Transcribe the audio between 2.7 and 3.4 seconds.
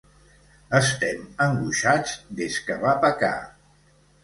que va pecar.